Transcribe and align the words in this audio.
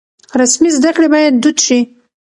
رسمي 0.39 0.69
زده 0.77 0.91
کړې 0.95 1.07
بايد 1.13 1.33
دود 1.43 1.57
شي. 1.65 1.79